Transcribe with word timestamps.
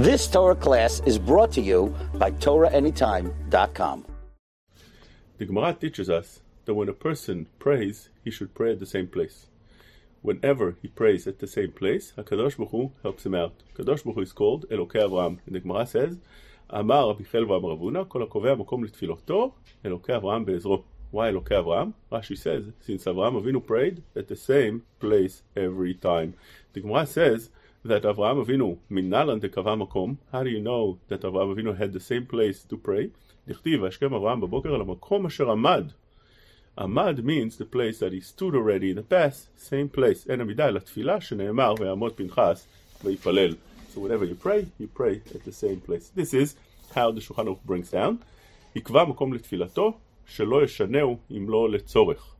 This 0.00 0.26
Torah 0.26 0.54
class 0.54 1.02
is 1.04 1.18
brought 1.18 1.52
to 1.52 1.60
you 1.60 1.94
by 2.14 2.30
TorahAnytime.com. 2.30 4.06
The 5.36 5.44
Gemara 5.44 5.74
teaches 5.74 6.08
us 6.08 6.40
that 6.64 6.72
when 6.72 6.88
a 6.88 6.94
person 6.94 7.48
prays, 7.58 8.08
he 8.24 8.30
should 8.30 8.54
pray 8.54 8.72
at 8.72 8.80
the 8.80 8.86
same 8.86 9.08
place. 9.08 9.48
Whenever 10.22 10.74
he 10.80 10.88
prays 10.88 11.26
at 11.26 11.40
the 11.40 11.46
same 11.46 11.72
place, 11.72 12.14
Hakadosh 12.16 12.56
Baruch 12.56 12.70
Hu 12.70 12.92
helps 13.02 13.26
him 13.26 13.34
out. 13.34 13.52
Hakadosh 13.74 14.02
Baruch 14.02 14.14
Hu 14.14 14.20
is 14.22 14.32
called 14.32 14.64
Elokei 14.70 15.02
Avraham, 15.06 15.36
and 15.44 15.54
the 15.54 15.60
Gemara 15.60 15.84
says, 15.84 16.16
"Amar 16.70 17.08
Rabbi 17.08 17.24
Chelbo 17.24 17.58
Amar 17.58 18.06
Kol 18.06 18.26
Hakoveh 18.26 18.56
Makom 18.56 18.88
Litfiloto, 18.88 19.52
Elokei 19.84 20.18
Avraham 20.18 20.46
Be'ezro." 20.46 20.82
Why 21.10 21.30
Elokei 21.30 21.62
Avraham? 21.62 21.92
Rashi 22.10 22.38
says, 22.38 22.64
since 22.80 23.04
Avraham 23.04 23.42
Avinu 23.42 23.62
prayed 23.62 24.02
at 24.16 24.28
the 24.28 24.36
same 24.36 24.84
place 24.98 25.42
every 25.54 25.92
time. 25.92 26.36
The 26.72 26.80
Gemara 26.80 27.04
says 27.04 27.50
that 27.83 28.03
Avraham 28.03 28.45
Avinu 28.45 28.77
minalan 28.91 29.39
dekava 29.41 29.75
makom. 29.75 30.17
How 30.31 30.43
do 30.43 30.49
you 30.49 30.61
know 30.61 30.97
that 31.07 31.21
Avraham 31.21 31.55
Avinu 31.55 31.77
had 31.77 31.93
the 31.93 31.99
same 31.99 32.25
place 32.25 32.63
to 32.63 32.77
pray? 32.77 33.11
דכתיב, 33.47 33.83
השכם 33.85 34.13
אברהם 34.13 34.41
בבוקר 34.41 34.75
על 34.75 34.81
המקום 34.81 35.25
אשר 35.25 35.51
עמד. 35.51 35.91
עמד 36.77 37.19
means 37.19 37.57
the 37.57 37.65
place 37.65 37.99
that 37.99 38.11
he 38.11 38.21
stood 38.21 38.55
already 38.55 38.89
in 38.89 38.95
the 38.95 39.03
past, 39.03 39.47
same 39.57 39.89
place. 39.97 40.29
אין 40.29 40.41
עמידה 40.41 40.69
לתפילה 40.69 41.21
שנאמר 41.21 41.73
ויעמוד 41.79 42.13
פנחס 42.13 42.67
ויפלל. 43.03 43.55
So 43.93 43.99
whenever 43.99 44.25
you 44.25 44.35
pray, 44.35 44.65
you 44.79 44.87
pray 44.87 45.21
at 45.35 45.45
the 45.45 45.51
same 45.51 45.79
place. 45.79 46.09
This 46.15 46.33
is 46.33 46.55
how 46.95 47.11
the 47.11 47.21
Shulchan 47.21 47.47
Aruch 47.47 47.63
brings 47.65 47.91
down. 47.91 48.15
יקבע 48.75 49.05
מקום 49.05 49.33
לתפילתו, 49.33 49.97
שלא 50.27 50.63
ישנהו 50.63 51.17
אם 51.31 51.49
לא 51.49 51.69
לצורך. 51.69 52.35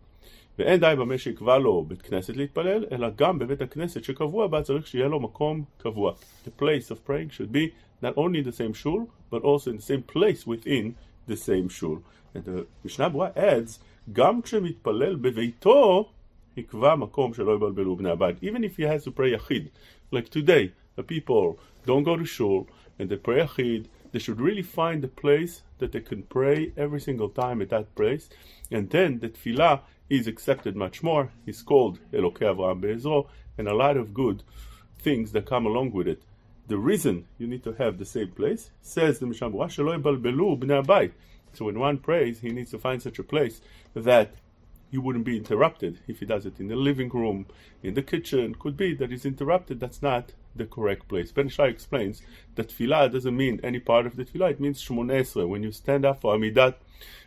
ואין 0.60 0.80
די 0.80 0.94
במה 0.98 1.18
שיקבע 1.18 1.58
לו 1.58 1.86
בית 1.88 2.02
כנסת 2.02 2.38
להתפלל, 2.38 2.86
אלא 2.92 3.08
גם 3.16 3.40
בבית 3.40 3.62
הכנסת 3.62 4.04
שקבוע 4.04 4.48
בה 4.48 4.62
צריך 4.62 4.88
שיהיה 4.88 5.08
לו 5.08 5.20
מקום 5.20 5.64
קבוע. 5.78 6.14
The 6.46 6.62
place 6.62 6.92
of 6.92 7.10
praying 7.10 7.30
should 7.38 7.52
be 7.52 7.72
not 8.04 8.16
only 8.16 8.40
in 8.40 8.46
the 8.46 8.52
same 8.52 8.74
shul, 8.74 9.10
but 9.32 9.42
also 9.42 9.72
in 9.72 9.78
the 9.78 9.88
same 9.92 10.04
place 10.14 10.48
within 10.48 10.96
the 11.28 11.36
same 11.36 11.70
shul. 11.70 11.98
And 12.36 12.46
the 12.46 12.66
משנה 12.86 13.10
ברורה 13.10 13.30
adds, 13.36 13.80
גם 14.14 14.42
כשמתפלל 14.42 15.16
בביתו, 15.16 16.10
יקבע 16.58 16.96
מקום 16.96 17.34
שלא 17.34 17.56
יבלבלו 17.56 17.96
בני 17.96 18.10
הבית. 18.10 18.44
Even 18.44 18.64
if 18.64 18.78
he 18.78 18.84
has 18.84 19.04
to 19.04 19.12
pray 19.12 19.34
יחיד, 19.36 19.68
like 20.14 20.30
today, 20.30 20.72
the 20.96 21.04
people 21.04 21.58
don't 21.86 22.04
go 22.04 22.16
to 22.16 22.26
shul, 22.26 22.68
and 23.00 23.10
they 23.10 23.18
pray 23.18 23.42
yachid, 23.46 23.86
they 24.12 24.20
should 24.20 24.40
really 24.40 24.64
find 24.64 25.04
a 25.04 25.08
place 25.08 25.62
that 25.80 25.92
they 25.92 26.00
can 26.00 26.24
pray 26.30 26.72
every 26.78 27.02
single 27.02 27.30
time 27.30 27.62
at 27.62 27.70
that 27.70 27.88
place, 27.96 28.30
and 28.72 28.90
then 28.92 29.20
the 29.20 29.30
tefillah 29.30 29.80
is 30.11 30.27
accepted 30.27 30.77
much 30.77 31.03
more. 31.03 31.31
It's 31.47 31.63
called 31.63 32.01
Elokei 32.13 32.55
Avraham 32.55 32.81
Be'ezro, 32.81 33.29
and 33.57 33.69
a 33.69 33.75
lot 33.75 33.97
of 33.97 34.13
good 34.13 34.43
things 34.99 35.33
that 35.33 35.47
come 35.47 35.65
along 35.65 35.93
with 35.93 36.09
it. 36.09 36.23
The 36.67 36.77
reason 36.77 37.27
you 37.39 37.47
need 37.47 37.65
to 37.65 37.73
have 37.75 37.99
the 37.99 38.05
same 38.05 38.29
place, 38.33 38.71
says 38.83 39.19
the 39.19 39.27
Mishnah. 39.27 39.51
So 41.53 41.65
when 41.65 41.79
one 41.79 41.99
prays, 41.99 42.41
he 42.41 42.51
needs 42.51 42.71
to 42.71 42.79
find 42.79 43.03
such 43.03 43.19
a 43.19 43.25
place 43.25 43.61
that 43.95 44.35
he 44.91 44.99
wouldn't 44.99 45.25
be 45.25 45.37
interrupted 45.37 46.01
if 46.09 46.19
he 46.19 46.27
does 46.27 46.47
it 46.47 46.59
in 46.59 46.69
the 46.69 46.77
living 46.77 47.09
room, 47.09 47.47
in 47.83 47.95
the 47.95 48.03
kitchen. 48.03 48.55
Could 48.57 48.77
be 48.77 48.95
that 48.95 49.11
he's 49.11 49.25
interrupted. 49.25 49.79
That's 49.79 50.03
not 50.03 50.33
the 50.57 50.67
correct 50.67 51.09
place. 51.09 51.31
Ben 51.31 51.49
Shai 51.49 51.67
explains 51.67 52.23
that 52.57 52.69
tefillah 52.69 53.13
doesn't 53.13 53.37
mean 53.37 53.61
any 53.63 53.79
part 53.79 54.07
of 54.07 54.17
the 54.17 54.25
tefillah. 54.25 54.51
It 54.53 54.61
means 54.61 54.83
shmonesre. 54.83 55.49
When 55.49 55.63
you 55.63 55.71
stand 55.71 56.05
up 56.05 56.21
for 56.21 56.37
amidah, 56.37 56.75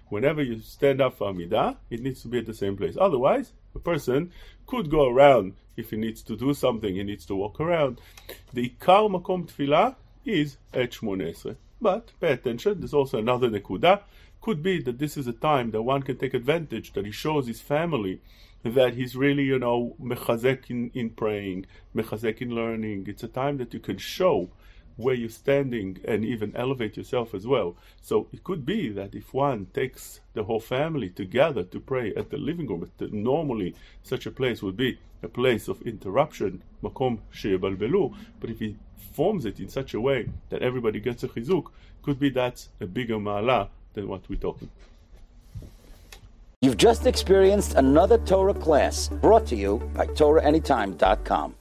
whenever 0.10 0.44
you 0.44 0.60
stand 0.60 1.02
up 1.02 1.18
for 1.18 1.32
amidah, 1.32 1.78
it 1.90 2.02
needs 2.02 2.22
to 2.24 2.28
be 2.28 2.40
at 2.40 2.46
the 2.46 2.54
same 2.54 2.76
place. 2.76 2.98
Otherwise, 3.00 3.54
a 3.76 3.80
person 3.80 4.32
could 4.68 4.90
go 4.90 5.10
around 5.10 5.54
if 5.78 5.92
he 5.92 5.98
needs 5.98 6.22
to 6.24 6.36
do 6.36 6.54
something. 6.54 6.96
He 6.96 7.04
needs 7.04 7.26
to 7.28 7.36
walk 7.36 7.60
around. 7.62 8.02
The 8.54 8.70
ikar 8.70 9.10
makom 9.10 9.50
tefillah 9.50 9.96
is 10.26 10.58
at 10.74 10.92
shmonesre. 10.92 11.56
But 11.82 12.12
pay 12.20 12.34
attention. 12.34 12.80
There's 12.80 12.94
also 12.94 13.20
another 13.20 13.50
nekuda 13.50 14.02
could 14.42 14.62
be 14.62 14.82
that 14.82 15.00
this 15.00 15.16
is 15.16 15.26
a 15.26 15.34
time 15.34 15.72
that 15.72 15.82
one 15.82 16.04
can 16.04 16.18
take 16.18 16.34
advantage, 16.34 16.94
that 16.94 17.06
he 17.06 17.12
shows 17.12 17.48
his 17.48 17.62
family 17.62 18.22
that 18.64 18.94
he's 18.94 19.16
really, 19.16 19.44
you 19.44 19.60
know, 19.60 19.96
mechazek 20.02 20.70
in, 20.70 20.90
in 20.94 21.10
praying, 21.10 21.66
mechazek 21.96 22.42
in 22.42 22.56
learning. 22.56 23.06
It's 23.08 23.24
a 23.24 23.28
time 23.28 23.58
that 23.58 23.74
you 23.74 23.80
can 23.80 23.98
show 23.98 24.50
where 24.98 25.16
you're 25.16 25.30
standing 25.30 26.00
and 26.06 26.24
even 26.24 26.56
elevate 26.56 26.98
yourself 26.98 27.34
as 27.34 27.48
well. 27.48 27.76
So 28.02 28.28
it 28.32 28.44
could 28.44 28.66
be 28.66 28.90
that 28.90 29.16
if 29.16 29.34
one 29.34 29.68
takes 29.74 30.20
the 30.34 30.44
whole 30.44 30.60
family 30.60 31.10
together 31.10 31.64
to 31.64 31.80
pray 31.80 32.14
at 32.16 32.30
the 32.30 32.38
living 32.38 32.68
room, 32.68 32.90
normally 33.12 33.76
such 34.04 34.26
a 34.26 34.32
place 34.32 34.62
would 34.62 34.78
be 34.78 35.00
a 35.24 35.28
place 35.28 35.68
of 35.68 35.82
interruption, 35.84 36.62
makom 36.84 37.20
sheyebalbelu, 37.34 38.14
but 38.40 38.50
if 38.50 38.60
he 38.60 38.76
forms 39.14 39.46
it 39.46 39.60
in 39.60 39.70
such 39.70 39.94
a 39.94 40.02
way 40.02 40.28
that 40.50 40.62
everybody 40.62 41.00
gets 41.00 41.24
a 41.24 41.28
chizuk, 41.28 41.68
could 42.02 42.20
be 42.20 42.30
that's 42.30 42.70
a 42.82 42.86
bigger 42.86 43.16
ma'ala 43.16 43.70
than 43.94 44.08
what 44.08 44.22
we're 44.30 44.36
talking. 44.36 44.70
You've 46.62 46.78
just 46.78 47.06
experienced 47.06 47.76
another 47.76 48.18
Torah 48.20 48.54
class 48.54 49.10
brought 49.10 49.46
to 49.48 49.56
you 49.56 49.80
by 49.94 50.08
TorahAnytime.com. 50.08 51.52